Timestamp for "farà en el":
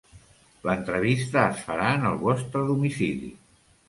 1.67-2.17